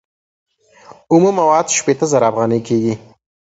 اومه 1.11 1.29
مواد 1.39 1.67
شپیته 1.77 2.05
زره 2.11 2.25
افغانۍ 2.31 2.59
کېږي 2.67 2.93